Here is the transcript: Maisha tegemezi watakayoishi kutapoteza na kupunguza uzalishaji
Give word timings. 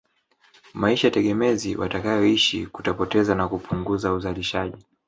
Maisha 0.73 1.11
tegemezi 1.11 1.75
watakayoishi 1.75 2.65
kutapoteza 2.65 3.35
na 3.35 3.47
kupunguza 3.47 4.13
uzalishaji 4.13 4.77